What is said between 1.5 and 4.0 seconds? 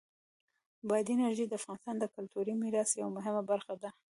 افغانستان د کلتوری میراث یوه مهمه برخه ده.